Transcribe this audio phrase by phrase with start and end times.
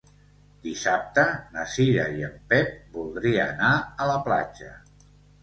[0.61, 1.25] Dissabte
[1.57, 4.73] na Cira i en Pep voldria anar a la platja.